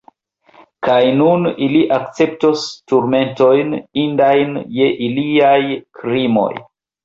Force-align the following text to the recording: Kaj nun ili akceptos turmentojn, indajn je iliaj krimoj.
Kaj 0.87 0.95
nun 1.19 1.45
ili 1.65 1.81
akceptos 1.99 2.65
turmentojn, 2.93 3.71
indajn 4.07 4.59
je 4.81 4.91
iliaj 5.13 5.57
krimoj. 6.03 6.53